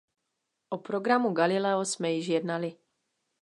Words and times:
O 0.71 0.77
programu 0.79 1.31
Galileo 1.31 1.85
jsme 1.85 2.11
již 2.11 2.27
jednali. 2.27 2.77